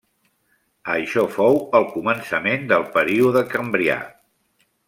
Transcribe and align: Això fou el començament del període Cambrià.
Això 0.93 1.25
fou 1.35 1.59
el 1.81 1.87
començament 1.93 2.67
del 2.75 2.89
període 2.99 3.45
Cambrià. 3.55 4.03